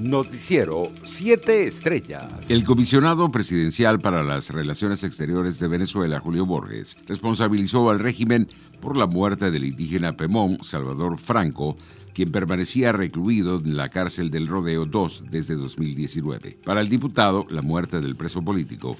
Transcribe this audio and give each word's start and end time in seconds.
Noticiero 0.00 0.90
7 1.02 1.66
Estrellas. 1.66 2.48
El 2.48 2.64
comisionado 2.64 3.30
presidencial 3.30 4.00
para 4.00 4.22
las 4.22 4.48
Relaciones 4.48 5.04
Exteriores 5.04 5.60
de 5.60 5.68
Venezuela, 5.68 6.20
Julio 6.20 6.46
Borges, 6.46 6.96
responsabilizó 7.06 7.90
al 7.90 7.98
régimen 7.98 8.48
por 8.80 8.96
la 8.96 9.06
muerte 9.06 9.50
del 9.50 9.64
indígena 9.64 10.16
Pemón, 10.16 10.56
Salvador 10.62 11.20
Franco, 11.20 11.76
quien 12.14 12.32
permanecía 12.32 12.92
recluido 12.92 13.58
en 13.58 13.76
la 13.76 13.90
cárcel 13.90 14.30
del 14.30 14.48
Rodeo 14.48 14.86
2 14.86 15.24
desde 15.30 15.54
2019. 15.54 16.56
Para 16.64 16.80
el 16.80 16.88
diputado, 16.88 17.46
la 17.50 17.60
muerte 17.60 18.00
del 18.00 18.16
preso 18.16 18.40
político 18.40 18.96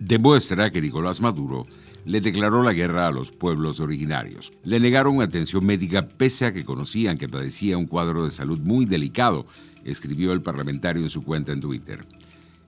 demuestra 0.00 0.72
que 0.72 0.82
Nicolás 0.82 1.20
Maduro 1.20 1.68
le 2.04 2.20
declaró 2.20 2.62
la 2.62 2.72
guerra 2.72 3.06
a 3.06 3.12
los 3.12 3.30
pueblos 3.30 3.80
originarios. 3.80 4.52
Le 4.64 4.80
negaron 4.80 5.22
atención 5.22 5.64
médica 5.64 6.08
pese 6.08 6.46
a 6.46 6.52
que 6.52 6.64
conocían 6.64 7.18
que 7.18 7.28
padecía 7.28 7.78
un 7.78 7.86
cuadro 7.86 8.24
de 8.24 8.30
salud 8.30 8.58
muy 8.60 8.86
delicado, 8.86 9.46
escribió 9.84 10.32
el 10.32 10.42
parlamentario 10.42 11.02
en 11.02 11.10
su 11.10 11.22
cuenta 11.22 11.52
en 11.52 11.60
Twitter. 11.60 12.00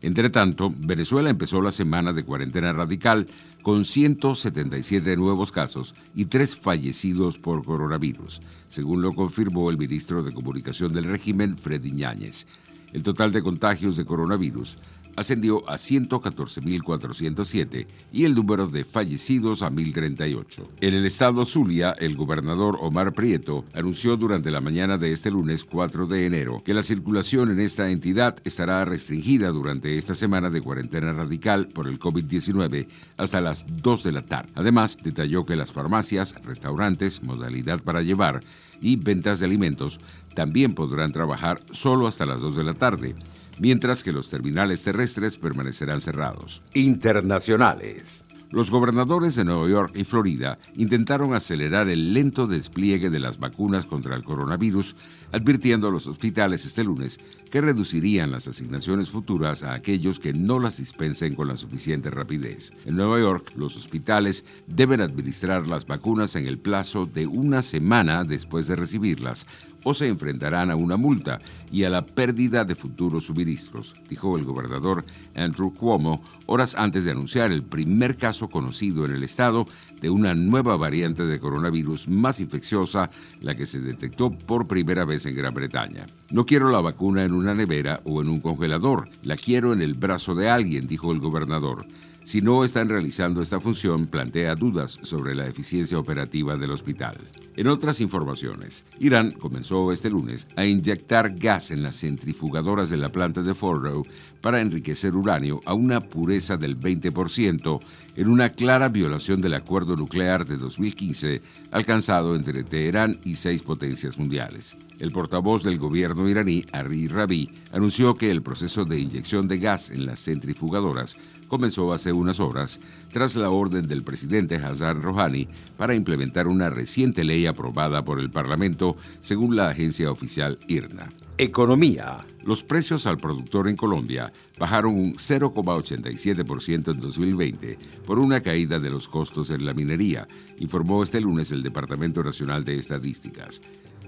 Entre 0.03 0.31
tanto, 0.31 0.75
Venezuela 0.77 1.31
empezó 1.31 1.63
la 1.63 1.71
semana 1.71 2.13
de 2.13 2.25
cuarentena 2.25 2.73
radical 2.73 3.29
con 3.63 3.85
177 3.85 5.17
nuevos 5.17 5.53
casos 5.53 5.95
y 6.13 6.25
tres 6.25 6.57
fallecidos 6.57 7.39
por 7.39 7.65
coronavirus, 7.65 8.43
según 8.67 9.01
lo 9.01 9.15
confirmó 9.15 9.71
el 9.71 9.79
ministro 9.79 10.25
de 10.25 10.33
Comunicación 10.33 10.93
del 10.93 11.05
régimen, 11.05 11.57
Freddy 11.57 11.93
Ñáñez. 11.93 12.47
El 12.93 13.03
total 13.03 13.33
de 13.33 13.43
contagios 13.43 13.97
de 13.97 14.05
coronavirus 14.05 14.77
ascendió 15.17 15.69
a 15.69 15.75
114.407 15.75 17.87
y 18.13 18.25
el 18.25 18.35
número 18.35 18.67
de 18.67 18.85
fallecidos 18.85 19.63
a 19.63 19.71
1.038. 19.71 20.67
En 20.81 20.95
el 20.95 21.05
estado 21.05 21.45
Zulia, 21.45 21.95
el 21.99 22.17
gobernador 22.17 22.79
Omar 22.81 23.13
Prieto 23.13 23.65
anunció 23.75 24.17
durante 24.17 24.51
la 24.51 24.61
mañana 24.61 24.99
de 24.99 25.13
este 25.13 25.31
lunes 25.31 25.65
4 25.65 26.07
de 26.07 26.27
enero 26.27 26.63
que 26.65 26.75
la 26.75 26.83
circulación 26.83 27.51
en 27.51 27.61
esta 27.61 27.91
entidad 27.91 28.37
estará 28.45 28.85
restringida 28.85 29.51
durante 29.51 29.99
esta 29.99 30.15
semana 30.15 30.51
de 30.51 30.61
cuarentena 30.61 31.13
radical 31.13 31.69
por 31.69 31.89
el 31.89 31.99
COVID-19 31.99 32.87
hasta 33.17 33.41
las 33.41 33.67
2 33.69 34.05
de 34.05 34.13
la 34.13 34.23
tarde. 34.23 34.51
Además, 34.55 34.97
detalló 35.03 35.45
que 35.45 35.57
las 35.57 35.73
farmacias, 35.73 36.35
restaurantes, 36.45 37.23
modalidad 37.23 37.83
para 37.83 38.03
llevar 38.03 38.43
y 38.81 38.97
ventas 38.97 39.41
de 39.41 39.47
alimentos 39.47 40.01
también 40.35 40.75
podrán 40.75 41.13
trabajar 41.13 41.61
solo 41.71 42.07
hasta 42.07 42.27
las 42.27 42.41
2 42.41 42.57
de 42.57 42.65
la 42.65 42.75
tarde 42.75 43.15
mientras 43.59 44.03
que 44.03 44.13
los 44.13 44.29
terminales 44.31 44.83
terrestres 44.83 45.37
permanecerán 45.37 46.01
cerrados. 46.01 46.63
Internacionales. 46.75 48.27
Los 48.51 48.71
gobernadores 48.71 49.35
de 49.35 49.47
Nueva 49.47 49.67
York 49.67 49.93
y 49.95 50.05
Florida 50.05 50.59
intentaron 50.77 51.33
acelerar 51.33 51.89
el 51.89 52.13
lento 52.13 52.47
despliegue 52.47 53.09
de 53.09 53.19
las 53.19 53.39
vacunas 53.39 53.87
contra 53.87 54.15
el 54.15 54.25
coronavirus, 54.25 54.95
advirtiendo 55.33 55.89
a 55.89 55.91
los 55.91 56.07
hospitales 56.07 56.67
este 56.67 56.85
lunes 56.85 57.19
que 57.51 57.63
reducirían 57.63 58.31
las 58.31 58.49
asignaciones 58.49 59.09
futuras 59.09 59.63
a 59.63 59.73
aquellos 59.73 60.19
que 60.19 60.35
no 60.35 60.59
las 60.59 60.77
dispensen 60.77 61.35
con 61.35 61.49
la 61.49 61.57
suficiente 61.57 62.11
rapidez. 62.11 62.73
En 62.85 62.97
Nueva 62.97 63.19
York, 63.21 63.53
los 63.57 63.75
hospitales 63.75 64.45
deben 64.67 65.01
administrar 65.01 65.67
las 65.67 65.87
vacunas 65.87 66.37
en 66.37 66.47
el 66.47 66.59
plazo 66.59 67.07
de 67.07 67.27
una 67.27 67.63
semana 67.63 68.25
después 68.25 68.67
de 68.67 68.77
recibirlas, 68.77 69.47
o 69.85 69.95
se 69.95 70.09
enfrentarán 70.09 70.71
a 70.71 70.77
una 70.77 70.97
multa 70.97 71.39
y 71.71 71.85
a 71.85 71.91
la 71.91 72.05
pérdida 72.05 72.65
de 72.65 72.75
futuros 72.75 73.27
suministros, 73.27 73.95
dijo 74.09 74.37
el 74.37 74.45
gobernador 74.45 75.05
Andrew 75.35 75.73
Cuomo 75.75 76.23
horas 76.47 76.75
antes 76.77 77.05
de 77.05 77.13
anunciar 77.13 77.51
el 77.53 77.63
primer 77.63 78.17
caso 78.17 78.49
conocido 78.49 79.05
en 79.05 79.13
el 79.13 79.23
estado 79.23 79.67
de 80.01 80.11
una 80.11 80.35
nueva 80.35 80.77
variante 80.77 81.25
de 81.25 81.41
coronavirus 81.41 82.09
más 82.09 82.41
infecciosa, 82.41 83.11
la 83.41 83.55
que 83.55 83.67
se 83.67 83.81
detectó 83.81 84.31
por 84.31 84.67
primera 84.67 85.05
vez 85.05 85.27
en 85.27 85.37
Gran 85.37 85.55
Bretaña. 85.55 86.07
No 86.31 86.45
quiero 86.45 86.71
la 86.71 86.81
vacuna 86.81 87.25
en 87.25 87.33
una 87.33 87.55
nevera 87.55 88.01
o 88.05 88.21
en 88.21 88.29
un 88.29 88.41
congelador, 88.41 89.09
la 89.23 89.37
quiero 89.37 89.73
en 89.73 89.81
el 89.81 89.95
brazo 89.95 90.35
de 90.35 90.51
alguien, 90.51 90.87
dijo 90.87 91.13
el 91.13 91.21
gobernador. 91.21 91.87
Si 92.25 92.41
no 92.41 92.63
están 92.63 92.89
realizando 92.89 93.43
esta 93.43 93.59
función, 93.59 94.07
plantea 94.07 94.55
dudas 94.55 94.99
sobre 95.03 95.35
la 95.35 95.49
eficiencia 95.49 95.99
operativa 95.99 96.57
del 96.57 96.71
hospital. 96.71 97.17
En 97.57 97.67
otras 97.67 98.01
informaciones, 98.01 98.85
Irán 99.01 99.33
comenzó 99.33 99.72
este 99.93 100.11
lunes 100.11 100.47
a 100.55 100.67
inyectar 100.67 101.35
gas 101.39 101.71
en 101.71 101.83
las 101.83 102.01
centrifugadoras 102.01 102.91
de 102.91 102.99
la 102.99 103.09
planta 103.09 103.43
de 103.43 103.55
Fordow 103.55 104.05
para 104.43 104.61
enriquecer 104.61 105.17
uranio 105.17 105.61
a 105.65 105.73
una 105.73 106.01
pureza 106.01 106.59
del 106.59 106.79
20% 106.79 107.81
en 108.17 108.29
una 108.29 108.51
clara 108.51 108.91
violación 108.91 109.41
del 109.41 109.55
acuerdo 109.55 109.97
nuclear 109.97 110.45
de 110.45 110.59
2015 110.59 111.41
alcanzado 111.71 112.37
entre 112.37 112.65
Teherán 112.65 113.19
y 113.25 113.37
seis 113.37 113.63
potencias 113.63 114.19
mundiales. 114.19 114.77
El 115.03 115.11
portavoz 115.11 115.65
del 115.65 115.79
gobierno 115.79 116.29
iraní, 116.29 116.65
Ari 116.71 117.09
Rabi, 117.09 117.51
anunció 117.73 118.15
que 118.15 118.31
el 118.31 118.41
proceso 118.41 118.85
de 118.85 119.01
inyección 119.01 119.49
de 119.49 119.59
gas 119.59 119.91
en 119.91 120.07
las 120.07 120.23
centrifugadoras 120.23 121.17
comenzó 121.49 121.93
hace 121.93 122.13
unas 122.13 122.39
horas 122.39 122.79
tras 123.11 123.35
la 123.35 123.51
orden 123.51 123.89
del 123.89 124.05
presidente 124.05 124.55
Hassan 124.55 125.03
Rouhani 125.03 125.49
para 125.77 125.97
implementar 125.97 126.47
una 126.47 126.71
reciente 126.71 127.25
ley 127.25 127.47
aprobada 127.47 128.05
por 128.05 128.21
el 128.21 128.31
Parlamento, 128.31 128.97
según 129.19 129.57
la 129.57 129.71
agencia 129.71 130.09
oficial 130.09 130.61
IRNA. 130.69 131.09
Economía. 131.37 132.25
Los 132.45 132.63
precios 132.63 133.09
al 133.09 133.19
productor 133.19 133.67
en 133.67 133.75
Colombia 133.75 134.33
bajaron 134.57 134.95
un 134.95 135.15
0,87% 135.15 136.93
en 136.93 137.01
2020 137.01 137.77
por 138.07 138.21
una 138.21 138.41
caída 138.41 138.79
de 138.79 138.91
los 138.91 139.09
costos 139.09 139.51
en 139.51 139.67
la 139.67 139.75
minería, 139.75 140.29
informó 140.59 141.03
este 141.03 141.21
lunes 141.21 141.51
el 141.51 141.65
Departamento 141.65 142.23
Nacional 142.23 142.65
de 142.65 142.79
Estadísticas. 142.79 143.61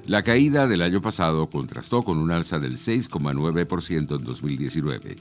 La 0.06 0.22
caída 0.22 0.66
del 0.66 0.82
año 0.82 1.00
pasado 1.00 1.48
contrastó 1.48 2.02
con 2.02 2.18
un 2.18 2.30
alza 2.30 2.58
del 2.58 2.74
6,9% 2.74 4.18
en 4.18 4.24
2019. 4.24 5.16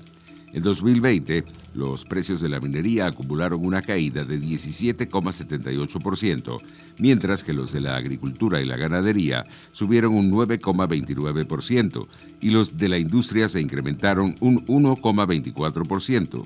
En 0.51 0.61
2020, 0.61 1.45
los 1.73 2.03
precios 2.03 2.41
de 2.41 2.49
la 2.49 2.59
minería 2.59 3.05
acumularon 3.07 3.65
una 3.65 3.81
caída 3.81 4.25
de 4.25 4.41
17,78%, 4.41 6.57
mientras 6.99 7.45
que 7.45 7.53
los 7.53 7.71
de 7.71 7.79
la 7.79 7.95
agricultura 7.95 8.61
y 8.61 8.65
la 8.65 8.75
ganadería 8.75 9.45
subieron 9.71 10.15
un 10.15 10.29
9,29% 10.29 12.05
y 12.41 12.49
los 12.49 12.77
de 12.77 12.89
la 12.89 12.97
industria 12.97 13.47
se 13.47 13.61
incrementaron 13.61 14.35
un 14.41 14.67
1,24%, 14.67 16.45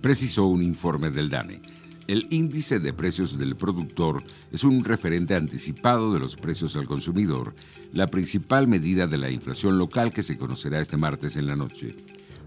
precisó 0.00 0.46
un 0.46 0.62
informe 0.62 1.10
del 1.10 1.28
DANE. 1.28 1.60
El 2.06 2.26
índice 2.30 2.80
de 2.80 2.92
precios 2.92 3.38
del 3.38 3.56
productor 3.56 4.22
es 4.52 4.64
un 4.64 4.84
referente 4.84 5.34
anticipado 5.34 6.12
de 6.12 6.20
los 6.20 6.36
precios 6.36 6.76
al 6.76 6.86
consumidor, 6.86 7.54
la 7.92 8.08
principal 8.08 8.68
medida 8.68 9.06
de 9.06 9.18
la 9.18 9.30
inflación 9.30 9.78
local 9.78 10.12
que 10.12 10.22
se 10.22 10.36
conocerá 10.36 10.80
este 10.80 10.96
martes 10.96 11.36
en 11.36 11.46
la 11.46 11.56
noche 11.56 11.96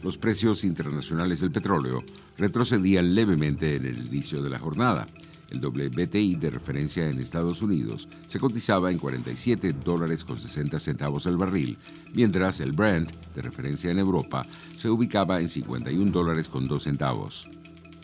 los 0.04 0.18
precios 0.18 0.64
internacionales 0.64 1.42
del 1.42 1.52
petróleo 1.52 2.04
retrocedían 2.38 3.16
levemente 3.16 3.76
en 3.76 3.86
el 3.86 4.08
inicio 4.08 4.42
de 4.42 4.50
la 4.50 4.60
jornada. 4.60 5.08
El 5.50 5.66
WTI 5.66 6.36
de 6.36 6.50
referencia 6.50 7.10
en 7.10 7.20
Estados 7.20 7.62
Unidos 7.62 8.10
se 8.26 8.40
cotizaba 8.40 8.92
en 8.92 8.98
47 8.98 9.74
dólares 9.84 10.26
con 10.26 10.38
60 10.38 10.78
centavos 10.80 11.26
el 11.26 11.38
barril, 11.38 11.78
mientras 12.14 12.60
el 12.60 12.74
Brent 12.74 13.12
de 13.34 13.42
referencia 13.42 13.90
en 13.90 14.00
Europa 14.00 14.46
se 14.76 14.90
ubicaba 14.90 15.40
en 15.40 15.48
51 15.48 16.12
dólares 16.12 16.50
con 16.50 16.68
2 16.68 16.84
centavos. 16.84 17.50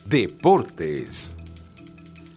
Deportes. 0.05 1.35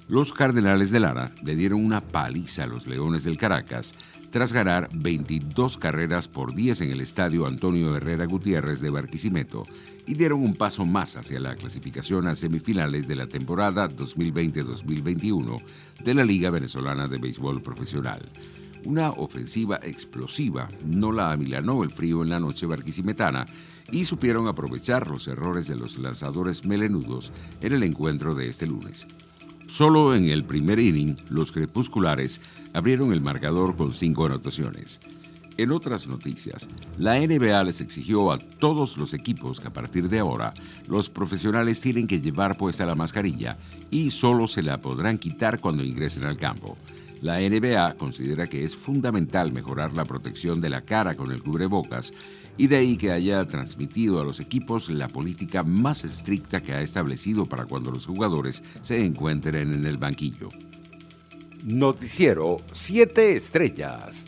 Los 0.09 0.33
Cardenales 0.33 0.93
de 0.93 1.01
Lara 1.01 1.33
le 1.43 1.57
dieron 1.57 1.85
una 1.85 2.01
paliza 2.01 2.63
a 2.63 2.67
los 2.69 2.87
Leones 2.87 3.25
del 3.25 3.37
Caracas 3.37 3.93
tras 4.31 4.53
ganar 4.53 4.89
22 4.93 5.79
carreras 5.79 6.29
por 6.29 6.55
10 6.55 6.83
en 6.83 6.91
el 6.93 7.01
estadio 7.01 7.45
Antonio 7.45 7.97
Herrera 7.97 8.27
Gutiérrez 8.27 8.81
de 8.81 8.91
Barquisimeto 8.91 9.67
y 10.07 10.15
dieron 10.15 10.45
un 10.45 10.55
paso 10.55 10.87
más 10.87 11.17
hacia 11.17 11.41
la 11.41 11.57
clasificación 11.57 12.29
a 12.29 12.37
semifinales 12.37 13.09
de 13.09 13.17
la 13.17 13.27
temporada 13.27 13.91
2020-2021 13.91 15.61
de 16.05 16.15
la 16.15 16.25
Liga 16.25 16.51
Venezolana 16.51 17.09
de 17.09 17.19
Béisbol 17.19 17.61
Profesional. 17.61 18.23
Una 18.85 19.11
ofensiva 19.11 19.81
explosiva 19.83 20.69
no 20.85 21.11
la 21.11 21.33
amilanó 21.33 21.83
el 21.83 21.91
frío 21.91 22.23
en 22.23 22.29
la 22.29 22.39
noche 22.39 22.67
barquisimetana 22.67 23.45
y 23.91 24.05
supieron 24.05 24.47
aprovechar 24.47 25.09
los 25.09 25.27
errores 25.27 25.67
de 25.67 25.75
los 25.75 25.99
lanzadores 25.99 26.65
melenudos 26.65 27.33
en 27.61 27.73
el 27.73 27.83
encuentro 27.83 28.37
de 28.37 28.49
este 28.49 28.69
lunes. 28.69 29.09
Solo 29.67 30.15
en 30.15 30.29
el 30.29 30.45
primer 30.45 30.79
inning, 30.79 31.17
los 31.29 31.51
crepusculares 31.51 32.41
abrieron 32.73 33.13
el 33.13 33.21
marcador 33.21 33.77
con 33.77 33.93
cinco 33.93 34.27
anotaciones. 34.27 35.01
En 35.59 35.73
otras 35.73 36.07
noticias, 36.07 36.69
la 36.99 37.19
NBA 37.19 37.65
les 37.65 37.81
exigió 37.81 38.31
a 38.31 38.39
todos 38.39 38.97
los 38.97 39.13
equipos 39.13 39.59
que 39.59 39.69
a 39.69 39.73
partir 39.73 40.09
de 40.09 40.19
ahora 40.19 40.53
los 40.87 41.11
profesionales 41.11 41.81
tienen 41.81 42.07
que 42.07 42.21
llevar 42.21 42.57
puesta 42.57 42.87
la 42.87 42.95
mascarilla 42.95 43.57
y 43.91 44.11
solo 44.11 44.47
se 44.47 44.63
la 44.63 44.79
podrán 44.79 45.19
quitar 45.19 45.59
cuando 45.59 45.83
ingresen 45.83 46.25
al 46.25 46.37
campo. 46.37 46.77
La 47.23 47.39
NBA 47.41 47.95
considera 47.95 48.47
que 48.47 48.65
es 48.65 48.77
fundamental 48.77 49.53
mejorar 49.53 49.95
la 49.95 50.05
protección 50.05 50.61
de 50.61 50.71
la 50.71 50.83
cara 50.83 51.17
con 51.17 51.33
el 51.33 51.43
cubrebocas 51.43 52.13
y 52.59 52.67
de 52.67 52.77
ahí 52.77 52.97
que 52.97 53.13
haya 53.13 53.45
transmitido 53.47 54.21
a 54.21 54.25
los 54.25 54.41
equipos 54.41 54.91
la 54.91 55.09
política 55.09 55.63
más 55.63 56.05
estricta 56.05 56.63
que 56.63 56.73
ha 56.73 56.81
establecido 56.81 57.47
para 57.47 57.67
cuando 57.67 57.91
los 57.91 58.07
jugadores 58.07 58.63
se 58.81 59.05
encuentren 59.05 59.73
en 59.73 59.87
el 59.87 59.99
banquillo. 59.99 60.51
Noticiero 61.65 62.59
7 62.73 63.37
Estrellas. 63.37 64.27